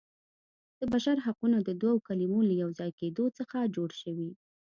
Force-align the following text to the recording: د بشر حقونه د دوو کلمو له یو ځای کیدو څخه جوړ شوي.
د 0.79 0.81
بشر 0.93 1.17
حقونه 1.25 1.57
د 1.63 1.69
دوو 1.81 1.95
کلمو 2.07 2.39
له 2.49 2.53
یو 2.61 2.69
ځای 2.79 2.91
کیدو 2.99 3.25
څخه 3.37 3.57
جوړ 3.75 3.89
شوي. 4.01 4.31